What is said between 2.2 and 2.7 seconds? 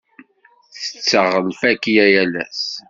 ass.